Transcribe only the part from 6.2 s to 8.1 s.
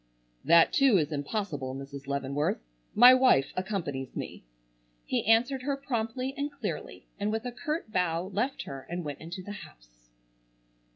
and clearly and with a curt